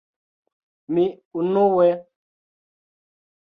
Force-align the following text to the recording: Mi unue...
Mi 0.93 1.03
unue... 1.43 1.91